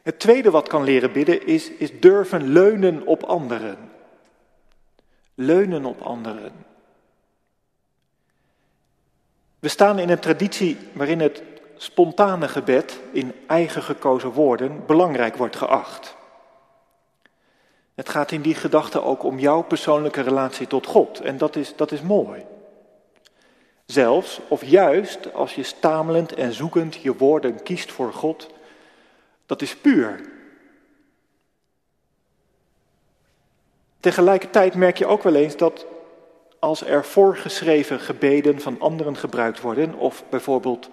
Het 0.01 0.19
tweede 0.19 0.51
wat 0.51 0.67
kan 0.67 0.83
leren 0.83 1.11
bidden 1.11 1.47
is, 1.47 1.69
is 1.69 1.99
durven 1.99 2.47
leunen 2.47 3.05
op 3.05 3.23
anderen. 3.23 3.91
Leunen 5.33 5.85
op 5.85 6.01
anderen. 6.01 6.74
We 9.65 9.71
staan 9.71 9.99
in 9.99 10.09
een 10.09 10.19
traditie 10.19 10.77
waarin 10.93 11.19
het 11.19 11.43
spontane 11.77 12.47
gebed 12.47 12.99
in 13.11 13.33
eigen 13.47 13.83
gekozen 13.83 14.31
woorden 14.31 14.85
belangrijk 14.85 15.35
wordt 15.35 15.55
geacht. 15.55 16.15
Het 17.95 18.09
gaat 18.09 18.31
in 18.31 18.41
die 18.41 18.55
gedachte 18.55 19.01
ook 19.01 19.23
om 19.23 19.39
jouw 19.39 19.61
persoonlijke 19.61 20.21
relatie 20.21 20.67
tot 20.67 20.85
God 20.85 21.19
en 21.19 21.37
dat 21.37 21.55
is, 21.55 21.75
dat 21.75 21.91
is 21.91 22.01
mooi. 22.01 22.45
Zelfs 23.85 24.39
of 24.47 24.63
juist 24.63 25.33
als 25.33 25.55
je 25.55 25.63
stamelend 25.63 26.33
en 26.33 26.53
zoekend 26.53 26.95
je 26.95 27.17
woorden 27.17 27.63
kiest 27.63 27.91
voor 27.91 28.13
God, 28.13 28.49
dat 29.45 29.61
is 29.61 29.75
puur. 29.75 30.21
Tegelijkertijd 33.99 34.75
merk 34.75 34.97
je 34.97 35.05
ook 35.05 35.23
wel 35.23 35.35
eens 35.35 35.57
dat 35.57 35.85
als 36.65 36.85
er 36.85 37.05
voorgeschreven 37.05 37.99
gebeden 37.99 38.61
van 38.61 38.79
anderen 38.79 39.17
gebruikt 39.17 39.61
worden, 39.61 39.93
of 39.93 40.23
bijvoorbeeld 40.29 40.89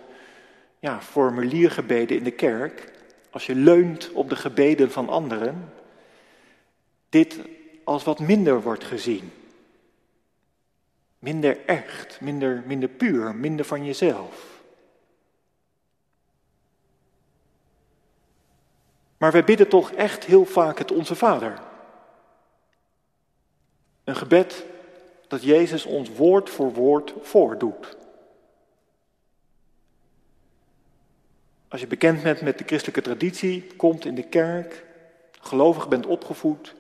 ja, 0.79 1.01
formuliergebeden 1.01 2.17
in 2.17 2.25
de 2.25 2.31
kerk, 2.31 2.93
als 3.31 3.47
je 3.47 3.55
leunt 3.55 4.11
op 4.13 4.29
de 4.29 4.37
gebeden 4.37 4.91
van 4.91 5.09
anderen, 5.09 5.73
dit 7.09 7.39
als 7.85 8.05
wat 8.05 8.19
minder 8.19 8.63
wordt 8.63 8.85
gezien. 8.85 9.33
Minder 11.19 11.67
echt, 11.67 12.21
minder, 12.21 12.63
minder 12.67 12.89
puur, 12.89 13.35
minder 13.35 13.65
van 13.65 13.85
jezelf. 13.85 14.61
Maar 19.17 19.33
wij 19.33 19.45
bidden 19.45 19.69
toch 19.69 19.93
echt 19.93 20.25
heel 20.25 20.45
vaak 20.45 20.79
het 20.79 20.93
Onze 20.93 21.15
Vader. 21.15 21.59
Een 24.05 24.17
gebed 24.17 24.71
dat 25.33 25.43
Jezus 25.43 25.85
ons 25.85 26.11
woord 26.11 26.51
voor 26.51 26.73
woord 26.73 27.15
voordoet. 27.21 27.97
Als 31.69 31.81
je 31.81 31.87
bekend 31.87 32.23
bent 32.23 32.41
met 32.41 32.59
de 32.59 32.65
christelijke 32.65 33.03
traditie, 33.03 33.67
komt 33.77 34.05
in 34.05 34.15
de 34.15 34.29
kerk, 34.29 34.85
gelovig 35.41 35.89
bent 35.89 36.07
opgevoed, 36.07 36.75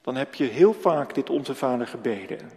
dan 0.00 0.16
heb 0.16 0.34
je 0.34 0.44
heel 0.44 0.72
vaak 0.74 1.14
dit 1.14 1.30
Onze 1.30 1.54
Vader 1.54 1.86
gebeden. 1.86 2.50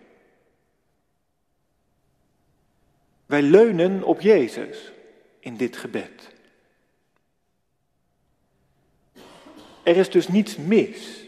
Wij 3.26 3.42
leunen 3.42 4.04
op 4.04 4.22
Jezus 4.22 4.92
in 5.40 5.58
dit 5.58 5.78
gebed. 5.78 6.30
Er 9.84 9.98
is 9.98 10.10
dus 10.10 10.28
niets 10.28 10.58
mis 10.58 11.24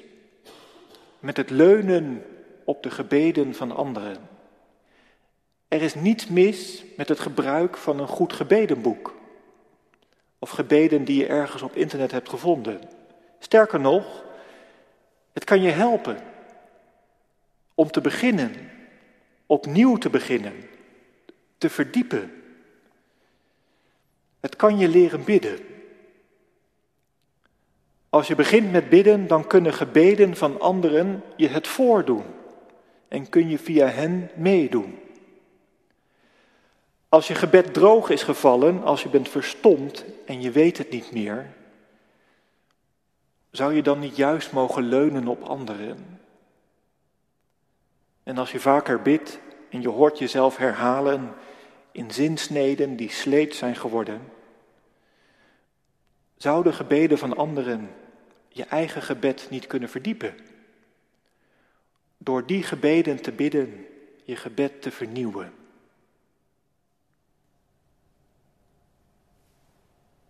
met 1.20 1.38
het 1.38 1.50
leunen 1.50 2.26
op 2.64 2.84
de 2.84 2.90
gebeden 2.90 3.56
van 3.56 3.76
anderen. 3.76 4.18
Er 5.68 5.82
is 5.82 5.96
niets 5.96 6.28
mis 6.28 6.84
met 6.98 7.10
het 7.10 7.20
gebruik 7.20 7.78
van 7.78 8.00
een 8.00 8.08
goed 8.08 8.34
gebedenboek. 8.34 9.16
Of 10.40 10.50
gebeden 10.50 11.04
die 11.04 11.18
je 11.18 11.28
ergens 11.28 11.62
op 11.62 11.76
internet 11.76 12.12
hebt 12.12 12.30
gevonden. 12.30 12.82
Sterker 13.40 13.80
nog, 13.80 14.24
het 15.34 15.44
kan 15.44 15.62
je 15.62 15.70
helpen 15.70 16.18
om 17.76 17.92
te 17.92 18.02
beginnen, 18.02 18.54
opnieuw 19.46 19.98
te 19.98 20.10
beginnen, 20.10 20.54
te 21.58 21.70
verdiepen. 21.70 22.32
Het 24.40 24.56
kan 24.56 24.78
je 24.78 24.88
leren 24.88 25.24
bidden. 25.24 25.60
Als 28.10 28.28
je 28.28 28.36
begint 28.36 28.72
met 28.72 28.90
bidden, 28.90 29.28
dan 29.28 29.48
kunnen 29.48 29.74
gebeden 29.74 30.36
van 30.36 30.60
anderen 30.60 31.24
je 31.36 31.48
het 31.48 31.68
voordoen 31.68 32.40
en 33.12 33.30
kun 33.30 33.50
je 33.50 33.60
via 33.60 33.88
hen 33.88 34.30
meedoen. 34.36 35.00
Als 37.10 37.28
je 37.28 37.36
gebed 37.36 37.74
droog 37.74 38.10
is 38.10 38.24
gevallen, 38.24 38.84
als 38.84 39.04
je 39.04 39.10
bent 39.10 39.30
verstomd 39.30 40.06
en 40.26 40.42
je 40.42 40.52
weet 40.52 40.78
het 40.78 40.90
niet 40.90 41.12
meer, 41.12 41.54
zou 43.50 43.74
je 43.74 43.82
dan 43.82 44.00
niet 44.00 44.16
juist 44.16 44.52
mogen 44.52 44.84
leunen 44.84 45.28
op 45.28 45.42
anderen? 45.42 46.20
En 48.24 48.38
als 48.38 48.52
je 48.52 48.60
vaker 48.60 49.02
bidt 49.02 49.40
en 49.70 49.82
je 49.82 49.90
hoort 49.90 50.20
jezelf 50.20 50.58
herhalen 50.58 51.34
in 51.92 52.12
zinsneden 52.12 52.96
die 52.96 53.12
sleet 53.12 53.56
zijn 53.56 53.76
geworden, 53.76 54.22
zouden 56.38 56.74
gebeden 56.74 57.18
van 57.18 57.38
anderen 57.38 57.90
je 58.50 58.64
eigen 58.64 59.02
gebed 59.02 59.48
niet 59.50 59.68
kunnen 59.68 59.90
verdiepen? 59.90 60.51
Door 62.24 62.46
die 62.46 62.64
gebeden 62.64 63.22
te 63.22 63.32
bidden, 63.32 63.86
je 64.24 64.36
gebed 64.36 64.82
te 64.82 64.92
vernieuwen. 64.92 65.54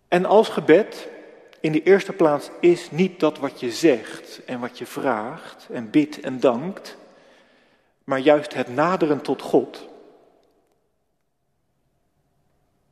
En 0.08 0.24
als 0.24 0.48
gebed 0.48 1.08
in 1.60 1.72
de 1.72 1.82
eerste 1.82 2.12
plaats 2.12 2.50
is 2.60 2.90
niet 2.90 3.20
dat 3.20 3.38
wat 3.38 3.60
je 3.60 3.70
zegt 3.70 4.44
en 4.44 4.60
wat 4.60 4.78
je 4.78 4.86
vraagt 4.86 5.68
en 5.70 5.90
bidt 5.90 6.20
en 6.20 6.40
dankt, 6.40 6.96
maar 8.04 8.18
juist 8.18 8.54
het 8.54 8.68
naderen 8.68 9.20
tot 9.20 9.42
God. 9.42 9.88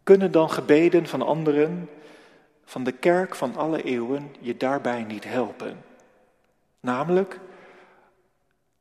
Kunnen 0.02 0.32
dan 0.32 0.50
gebeden 0.50 1.06
van 1.06 1.22
anderen, 1.22 1.88
van 2.64 2.84
de 2.84 2.92
kerk 2.92 3.34
van 3.34 3.56
alle 3.56 3.82
eeuwen, 3.82 4.34
je 4.40 4.56
daarbij 4.56 5.02
niet 5.02 5.24
helpen? 5.24 5.84
Namelijk 6.80 7.40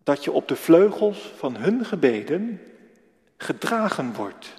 dat 0.04 0.24
je 0.24 0.32
op 0.32 0.48
de 0.48 0.56
vleugels 0.56 1.34
van 1.36 1.56
hun 1.56 1.86
gebeden 1.86 2.62
gedragen 3.38 4.14
wordt 4.14 4.54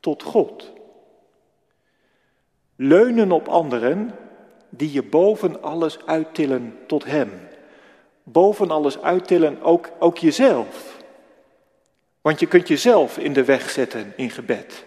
tot 0.00 0.22
God. 0.22 0.72
Leunen 2.76 3.32
op 3.32 3.48
anderen 3.48 4.10
die 4.68 4.92
je 4.92 5.02
boven 5.02 5.62
alles 5.62 6.06
uittillen 6.06 6.76
tot 6.86 7.04
Hem. 7.04 7.30
Boven 8.22 8.70
alles 8.70 9.00
uittillen 9.00 9.62
ook, 9.62 9.90
ook 9.98 10.18
jezelf. 10.18 11.02
Want 12.20 12.40
je 12.40 12.46
kunt 12.46 12.68
jezelf 12.68 13.18
in 13.18 13.32
de 13.32 13.44
weg 13.44 13.70
zetten 13.70 14.12
in 14.16 14.30
gebed. 14.30 14.84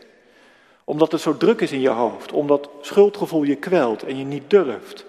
Omdat 0.84 1.12
het 1.12 1.21
zo 1.21 1.38
druk 1.38 1.62
is 1.62 1.71
in 1.71 1.80
je 1.80 1.89
hoofd, 1.89 2.32
omdat 2.32 2.69
schuldgevoel 2.82 3.43
je 3.43 3.56
kwelt 3.56 4.04
en 4.04 4.17
je 4.17 4.26
niet 4.26 4.50
durft. 4.50 5.06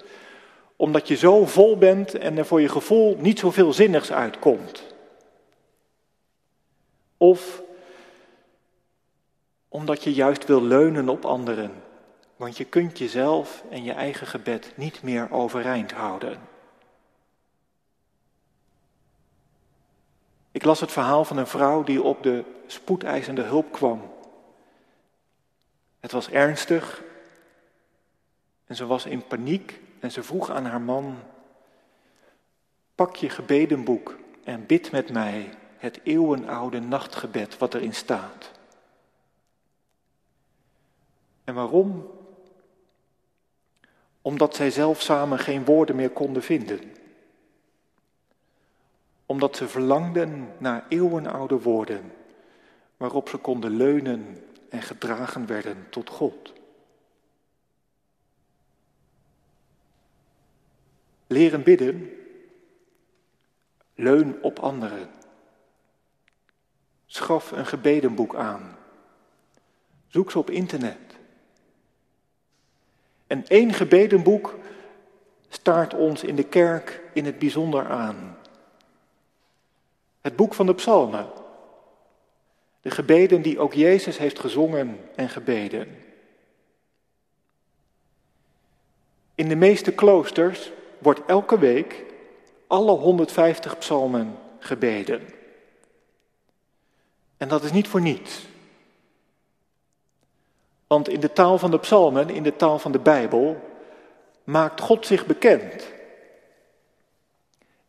Omdat 0.79 1.07
je 1.07 1.15
zo 1.15 1.45
vol 1.45 1.77
bent 1.77 2.13
en 2.13 2.37
er 2.37 2.45
voor 2.45 2.61
je 2.61 2.69
gevoel 2.69 3.15
niet 3.17 3.39
zoveel 3.39 3.73
zinnigs 3.73 4.11
uitkomt. 4.11 4.83
Of 7.17 7.61
omdat 9.67 10.03
je 10.03 10.13
juist 10.13 10.45
wil 10.45 10.63
leunen 10.63 11.09
op 11.09 11.25
anderen 11.25 11.71
want 12.39 12.57
je 12.57 12.65
kunt 12.65 12.97
jezelf 12.97 13.63
en 13.69 13.83
je 13.83 13.91
eigen 13.91 14.27
gebed 14.27 14.73
niet 14.75 15.03
meer 15.03 15.31
overeind 15.31 15.91
houden. 15.91 16.39
Ik 20.51 20.63
las 20.63 20.79
het 20.79 20.91
verhaal 20.91 21.25
van 21.25 21.37
een 21.37 21.47
vrouw 21.47 21.83
die 21.83 22.03
op 22.03 22.23
de 22.23 22.43
spoedeisende 22.67 23.41
hulp 23.41 23.71
kwam. 23.71 24.11
Het 25.99 26.11
was 26.11 26.29
ernstig 26.29 27.03
en 28.65 28.75
ze 28.75 28.85
was 28.85 29.05
in 29.05 29.27
paniek 29.27 29.79
en 29.99 30.11
ze 30.11 30.23
vroeg 30.23 30.49
aan 30.49 30.65
haar 30.65 30.81
man: 30.81 31.17
Pak 32.95 33.15
je 33.15 33.29
gebedenboek 33.29 34.17
en 34.43 34.65
bid 34.65 34.91
met 34.91 35.11
mij 35.11 35.49
het 35.77 35.99
eeuwenoude 36.03 36.79
nachtgebed 36.79 37.57
wat 37.57 37.73
erin 37.73 37.93
staat. 37.93 38.51
En 41.43 41.53
waarom? 41.53 42.11
Omdat 44.21 44.55
zij 44.55 44.71
zelf 44.71 45.01
samen 45.01 45.39
geen 45.39 45.65
woorden 45.65 45.95
meer 45.95 46.09
konden 46.09 46.43
vinden. 46.43 46.79
Omdat 49.25 49.55
ze 49.55 49.67
verlangden 49.67 50.53
naar 50.57 50.85
eeuwenoude 50.89 51.61
woorden, 51.61 52.11
waarop 52.97 53.29
ze 53.29 53.37
konden 53.37 53.77
leunen 53.77 54.37
en 54.69 54.81
gedragen 54.81 55.45
werden 55.45 55.87
tot 55.89 56.09
God. 56.09 56.58
Leren 61.31 61.63
bidden, 61.63 62.09
leun 63.95 64.37
op 64.41 64.59
anderen. 64.59 65.09
Schaf 67.05 67.51
een 67.51 67.65
gebedenboek 67.65 68.35
aan. 68.35 68.77
Zoek 70.07 70.31
ze 70.31 70.39
op 70.39 70.49
internet. 70.49 70.97
En 73.27 73.47
één 73.47 73.73
gebedenboek 73.73 74.57
staart 75.49 75.93
ons 75.93 76.23
in 76.23 76.35
de 76.35 76.43
kerk 76.43 77.01
in 77.13 77.25
het 77.25 77.39
bijzonder 77.39 77.89
aan. 77.89 78.37
Het 80.21 80.35
boek 80.35 80.53
van 80.53 80.65
de 80.65 80.75
psalmen. 80.75 81.29
De 82.81 82.91
gebeden 82.91 83.41
die 83.41 83.59
ook 83.59 83.73
Jezus 83.73 84.17
heeft 84.17 84.39
gezongen 84.39 84.97
en 85.15 85.29
gebeden. 85.29 85.87
In 89.35 89.49
de 89.49 89.55
meeste 89.55 89.91
kloosters 89.91 90.71
wordt 90.99 91.21
elke 91.25 91.59
week 91.59 92.03
alle 92.67 92.91
150 92.91 93.77
psalmen 93.77 94.35
gebeden. 94.59 95.21
En 97.37 97.47
dat 97.47 97.63
is 97.63 97.71
niet 97.71 97.87
voor 97.87 98.01
niets. 98.01 98.47
Want 100.87 101.09
in 101.09 101.19
de 101.19 101.33
taal 101.33 101.57
van 101.57 101.71
de 101.71 101.79
psalmen, 101.79 102.29
in 102.29 102.43
de 102.43 102.55
taal 102.55 102.79
van 102.79 102.91
de 102.91 102.99
Bijbel, 102.99 103.61
maakt 104.43 104.81
God 104.81 105.05
zich 105.05 105.25
bekend. 105.25 105.87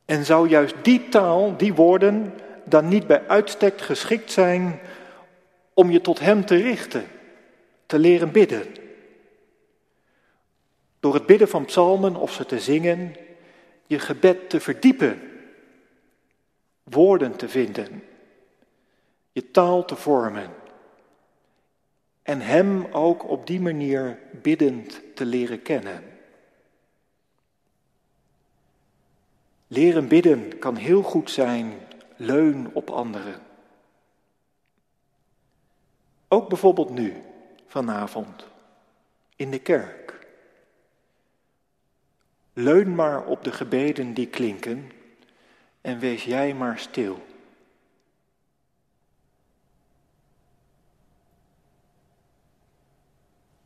En 0.05 0.25
zou 0.25 0.49
juist 0.49 0.75
die 0.83 1.09
taal, 1.09 1.57
die 1.57 1.75
woorden, 1.75 2.35
dan 2.65 2.89
niet 2.89 3.07
bij 3.07 3.29
uitstek 3.29 3.81
geschikt 3.81 4.33
zijn 4.33 4.81
om 5.75 5.91
je 5.91 6.01
tot 6.01 6.19
Hem 6.19 6.47
te 6.47 6.57
richten, 6.57 7.05
te 7.87 7.99
leren 7.99 8.31
bidden? 8.33 8.67
Door 11.01 11.15
het 11.15 11.27
bidden 11.27 11.49
van 11.49 11.65
psalmen 11.65 12.17
of 12.17 12.33
ze 12.33 12.47
te 12.47 12.61
zingen, 12.61 13.17
je 13.87 13.99
gebed 13.99 14.51
te 14.51 14.61
verdiepen, 14.61 15.21
woorden 16.83 17.37
te 17.37 17.49
vinden, 17.49 18.05
je 19.33 19.51
taal 19.51 19.85
te 19.85 19.97
vormen 19.97 20.51
en 22.31 22.41
Hem 22.41 22.85
ook 22.85 23.29
op 23.29 23.47
die 23.47 23.61
manier 23.61 24.19
biddend 24.43 25.01
te 25.15 25.25
leren 25.25 25.63
kennen. 25.63 26.05
Leren 29.67 30.09
bidden 30.09 30.59
kan 30.59 30.77
heel 30.77 31.03
goed 31.03 31.31
zijn 31.31 31.73
leun 32.17 32.75
op 32.75 32.91
anderen. 32.91 33.41
Ook 36.29 36.49
bijvoorbeeld 36.49 36.91
nu, 36.91 37.23
vanavond, 37.67 38.47
in 39.37 39.51
de 39.51 39.59
kerk. 39.59 40.20
Leun 42.61 42.95
maar 42.95 43.25
op 43.25 43.45
de 43.45 43.53
gebeden 43.53 44.15
die 44.15 44.27
klinken 44.27 44.91
en 45.81 45.99
wees 45.99 46.25
jij 46.25 46.55
maar 46.55 46.79
stil. 46.79 47.23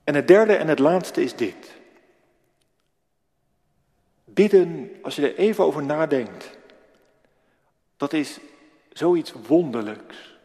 En 0.05 0.15
het 0.15 0.29
derde 0.29 0.55
en 0.55 0.69
het 0.69 0.79
laatste 0.79 1.23
is 1.23 1.37
dit. 1.37 1.77
Bidden, 4.25 4.91
als 5.03 5.17
je 5.17 5.23
er 5.23 5.37
even 5.37 5.65
over 5.65 5.83
nadenkt, 5.83 6.59
dat 7.97 8.13
is 8.13 8.39
zoiets 8.93 9.33
wonderlijks. 9.33 10.39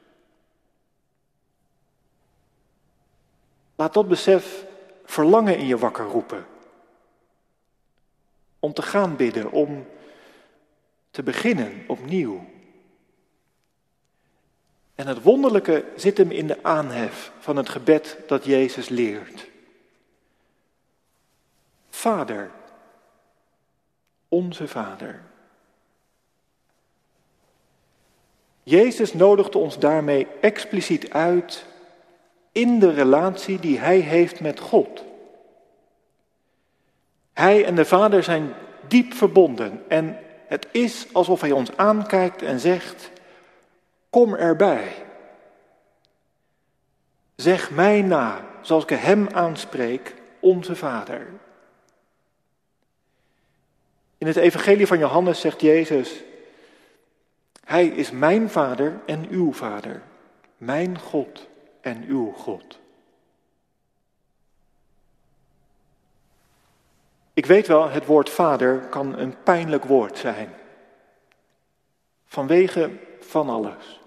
Laat 3.75 3.93
dat 3.93 4.07
besef 4.07 4.65
verlangen 5.05 5.57
in 5.57 5.65
je 5.65 5.77
wakker 5.77 6.05
roepen. 6.05 6.45
Om 8.59 8.73
te 8.73 8.81
gaan 8.81 9.15
bidden, 9.15 9.51
om 9.51 9.85
te 11.11 11.23
beginnen 11.23 11.83
opnieuw. 11.87 12.45
En 14.95 15.07
het 15.07 15.21
wonderlijke 15.21 15.85
zit 15.95 16.17
hem 16.17 16.31
in 16.31 16.47
de 16.47 16.63
aanhef 16.63 17.31
van 17.39 17.55
het 17.55 17.69
gebed 17.69 18.17
dat 18.27 18.45
Jezus 18.45 18.89
leert. 18.89 19.47
Vader, 21.89 22.51
onze 24.27 24.67
Vader. 24.67 25.21
Jezus 28.63 29.13
nodigde 29.13 29.57
ons 29.57 29.79
daarmee 29.79 30.27
expliciet 30.41 31.09
uit 31.09 31.65
in 32.51 32.79
de 32.79 32.91
relatie 32.91 33.59
die 33.59 33.79
Hij 33.79 33.99
heeft 33.99 34.39
met 34.39 34.59
God. 34.59 35.03
Hij 37.39 37.65
en 37.65 37.75
de 37.75 37.85
Vader 37.85 38.23
zijn 38.23 38.53
diep 38.87 39.13
verbonden 39.13 39.83
en 39.87 40.17
het 40.47 40.67
is 40.71 41.07
alsof 41.11 41.41
Hij 41.41 41.51
ons 41.51 41.77
aankijkt 41.77 42.41
en 42.41 42.59
zegt, 42.59 43.11
kom 44.09 44.35
erbij. 44.35 45.05
Zeg 47.35 47.71
mij 47.71 48.01
na, 48.01 48.45
zoals 48.61 48.83
ik 48.83 48.89
Hem 48.89 49.27
aanspreek, 49.33 50.15
onze 50.39 50.75
Vader. 50.75 51.27
In 54.17 54.27
het 54.27 54.35
Evangelie 54.35 54.87
van 54.87 54.97
Johannes 54.97 55.39
zegt 55.39 55.61
Jezus, 55.61 56.23
Hij 57.63 57.87
is 57.87 58.11
mijn 58.11 58.49
Vader 58.49 58.99
en 59.05 59.27
uw 59.29 59.53
Vader, 59.53 60.01
mijn 60.57 60.99
God 60.99 61.47
en 61.81 62.03
uw 62.07 62.31
God. 62.31 62.79
Ik 67.39 67.45
weet 67.45 67.67
wel, 67.67 67.89
het 67.89 68.05
woord 68.05 68.29
vader 68.29 68.79
kan 68.79 69.17
een 69.17 69.43
pijnlijk 69.43 69.83
woord 69.83 70.17
zijn. 70.17 70.53
Vanwege 72.25 72.91
van 73.19 73.49
alles. 73.49 74.01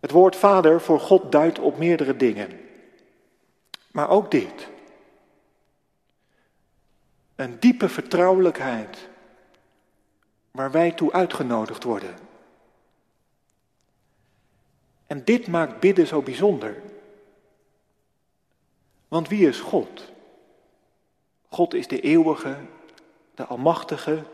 Het 0.00 0.10
woord 0.10 0.36
vader 0.36 0.80
voor 0.80 1.00
God 1.00 1.32
duidt 1.32 1.58
op 1.58 1.78
meerdere 1.78 2.16
dingen. 2.16 2.60
Maar 3.90 4.08
ook 4.08 4.30
dit. 4.30 4.68
Een 7.34 7.60
diepe 7.60 7.88
vertrouwelijkheid 7.88 9.08
waar 10.50 10.70
wij 10.70 10.92
toe 10.92 11.12
uitgenodigd 11.12 11.84
worden. 11.84 12.18
En 15.06 15.24
dit 15.24 15.46
maakt 15.46 15.80
bidden 15.80 16.06
zo 16.06 16.22
bijzonder. 16.22 16.82
Want 19.08 19.28
wie 19.28 19.48
is 19.48 19.60
God? 19.60 20.16
God 21.48 21.74
is 21.74 21.86
de 21.86 22.00
eeuwige, 22.00 22.56
de 23.34 23.44
almachtige. 23.44 24.24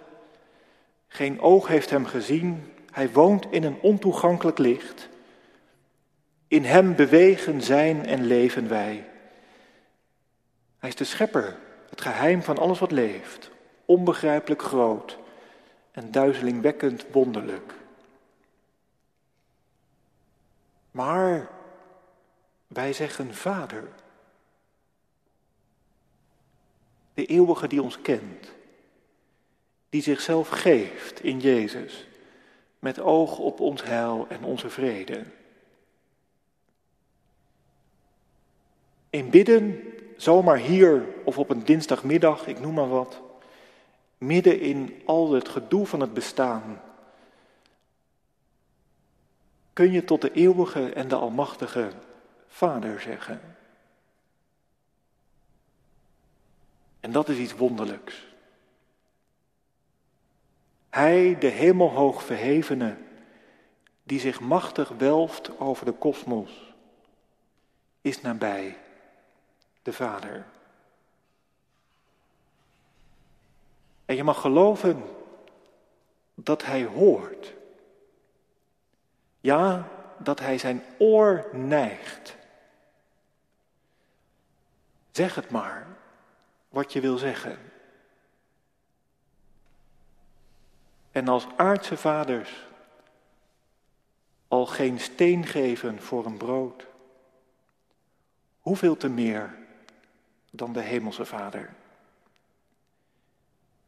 Geen 1.08 1.40
oog 1.40 1.66
heeft 1.66 1.90
hem 1.90 2.06
gezien. 2.06 2.72
Hij 2.90 3.10
woont 3.12 3.46
in 3.50 3.64
een 3.64 3.80
ontoegankelijk 3.80 4.58
licht. 4.58 5.08
In 6.48 6.64
hem 6.64 6.96
bewegen 6.96 7.62
zijn 7.62 8.06
en 8.06 8.24
leven 8.24 8.68
wij. 8.68 9.10
Hij 10.78 10.88
is 10.88 10.94
de 10.94 11.04
schepper, 11.04 11.56
het 11.90 12.00
geheim 12.00 12.42
van 12.42 12.58
alles 12.58 12.78
wat 12.78 12.90
leeft. 12.90 13.50
Onbegrijpelijk 13.84 14.62
groot 14.62 15.18
en 15.90 16.10
duizelingwekkend 16.10 17.04
wonderlijk. 17.12 17.74
Maar 20.90 21.48
wij 22.66 22.92
zeggen 22.92 23.34
Vader. 23.34 23.88
De 27.14 27.26
eeuwige 27.26 27.68
die 27.68 27.82
ons 27.82 28.00
kent. 28.02 28.52
Die 29.88 30.02
zichzelf 30.02 30.48
geeft 30.48 31.22
in 31.22 31.40
Jezus. 31.40 32.06
Met 32.78 33.00
oog 33.00 33.38
op 33.38 33.60
ons 33.60 33.82
heil 33.82 34.26
en 34.28 34.44
onze 34.44 34.70
vrede. 34.70 35.24
In 39.10 39.30
bidden, 39.30 39.82
zomaar 40.16 40.58
hier 40.58 41.04
of 41.24 41.38
op 41.38 41.50
een 41.50 41.64
dinsdagmiddag, 41.64 42.46
ik 42.46 42.60
noem 42.60 42.74
maar 42.74 42.88
wat. 42.88 43.20
Midden 44.18 44.60
in 44.60 45.02
al 45.04 45.32
het 45.32 45.48
gedoe 45.48 45.86
van 45.86 46.00
het 46.00 46.14
bestaan 46.14 46.80
kun 49.74 49.92
je 49.92 50.04
tot 50.04 50.20
de 50.20 50.32
eeuwige 50.32 50.92
en 50.92 51.08
de 51.08 51.14
almachtige 51.14 51.90
Vader 52.46 53.00
zeggen. 53.00 53.40
En 57.04 57.12
dat 57.12 57.28
is 57.28 57.38
iets 57.38 57.54
wonderlijks. 57.54 58.26
Hij, 60.90 61.38
de 61.38 61.46
hemelhoog 61.46 62.22
verhevene, 62.22 62.96
die 64.02 64.20
zich 64.20 64.40
machtig 64.40 64.88
welft 64.88 65.58
over 65.58 65.84
de 65.84 65.92
kosmos, 65.92 66.74
is 68.00 68.20
nabij, 68.20 68.78
de 69.82 69.92
Vader. 69.92 70.46
En 74.04 74.16
je 74.16 74.24
mag 74.24 74.40
geloven 74.40 75.02
dat 76.34 76.64
Hij 76.64 76.84
hoort. 76.84 77.54
Ja, 79.40 79.88
dat 80.18 80.40
hij 80.40 80.58
zijn 80.58 80.82
oor 80.98 81.48
neigt. 81.52 82.36
Zeg 85.10 85.34
het 85.34 85.50
maar, 85.50 85.94
wat 86.74 86.92
je 86.92 87.00
wil 87.00 87.18
zeggen. 87.18 87.58
En 91.10 91.28
als 91.28 91.46
aardse 91.56 91.96
vaders 91.96 92.66
al 94.48 94.66
geen 94.66 95.00
steen 95.00 95.46
geven 95.46 96.02
voor 96.02 96.26
een 96.26 96.36
brood, 96.36 96.86
hoeveel 98.60 98.96
te 98.96 99.08
meer 99.08 99.58
dan 100.50 100.72
de 100.72 100.80
hemelse 100.80 101.24
Vader? 101.24 101.74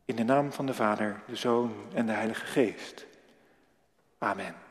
In 0.05 0.17
de 0.17 0.25
naam 0.25 0.53
van 0.53 0.67
de 0.67 0.75
Vader, 0.75 1.23
de 1.27 1.37
Zoon 1.37 1.75
en 1.93 2.07
de 2.07 2.13
Heilige 2.13 2.47
Geest. 2.47 3.07
Amen. 4.19 4.66